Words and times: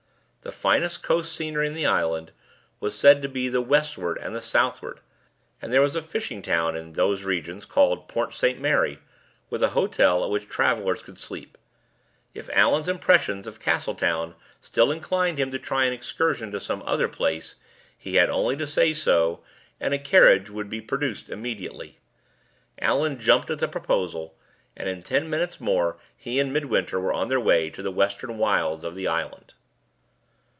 The 0.43 0.51
finest 0.51 1.03
coast 1.03 1.35
scenery 1.35 1.67
in 1.67 1.75
the 1.75 1.85
island 1.85 2.31
was 2.79 2.97
said 2.97 3.21
to 3.21 3.29
be 3.29 3.45
to 3.45 3.51
the 3.51 3.61
westward 3.61 4.17
and 4.17 4.35
the 4.35 4.41
southward, 4.41 4.99
and 5.61 5.71
there 5.71 5.83
was 5.83 5.95
a 5.95 6.01
fishing 6.01 6.41
town 6.41 6.75
in 6.75 6.93
those 6.93 7.23
regions 7.23 7.63
called 7.63 8.07
Port 8.07 8.33
St. 8.33 8.59
Mary, 8.59 8.97
with 9.51 9.61
a 9.61 9.69
hotel 9.69 10.23
at 10.23 10.31
which 10.31 10.49
travelers 10.49 11.03
could 11.03 11.19
sleep. 11.19 11.59
If 12.33 12.49
Allan's 12.53 12.87
impressions 12.87 13.45
of 13.45 13.59
Castletown 13.59 14.33
still 14.59 14.91
inclined 14.91 15.37
him 15.37 15.51
to 15.51 15.59
try 15.59 15.85
an 15.85 15.93
excursion 15.93 16.49
to 16.53 16.59
some 16.59 16.81
other 16.87 17.07
place, 17.07 17.53
he 17.95 18.15
had 18.15 18.31
only 18.31 18.55
to 18.57 18.65
say 18.65 18.95
so, 18.95 19.43
and 19.79 19.93
a 19.93 19.99
carriage 19.99 20.49
would 20.49 20.71
be 20.71 20.81
produced 20.81 21.29
immediately. 21.29 21.99
Allan 22.79 23.19
jumped 23.19 23.51
at 23.51 23.59
the 23.59 23.67
proposal, 23.67 24.33
and 24.75 24.89
in 24.89 25.03
ten 25.03 25.29
minutes 25.29 25.61
more 25.61 25.97
he 26.17 26.39
and 26.39 26.51
Midwinter 26.51 26.99
were 26.99 27.13
on 27.13 27.27
their 27.27 27.39
way 27.39 27.69
to 27.69 27.83
the 27.83 27.91
western 27.91 28.39
wilds 28.39 28.83
of 28.83 28.95
the 28.95 29.07
island. 29.07 29.53